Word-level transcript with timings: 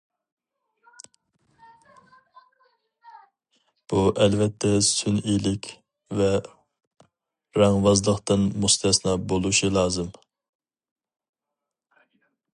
بۇ 3.91 4.05
ئەلۋەتتە 4.25 4.71
سۈنئىيلىك 4.87 5.69
ۋە 6.21 6.29
رەڭۋازلىقتىن 7.63 8.47
مۇستەسنا 8.65 9.15
بولۇشى 9.33 9.71
لازىم. 9.77 10.09